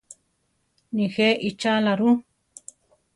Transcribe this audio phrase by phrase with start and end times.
[0.95, 2.11] Nijé ichála ru?